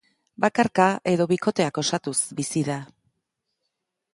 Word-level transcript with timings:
Bakarka 0.43 0.87
edo 1.11 1.27
bikoteak 1.31 1.77
osatuz 1.83 2.15
bizi 2.41 2.65
da. 2.71 2.79